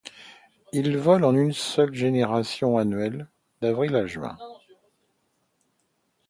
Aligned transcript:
Il 0.73 0.97
vole 0.97 1.23
en 1.23 1.35
une 1.35 1.53
seule 1.53 1.93
génération 1.93 2.75
annuelle, 2.79 3.27
d'avril 3.61 3.95
à 3.95 4.07
juin. 4.07 4.35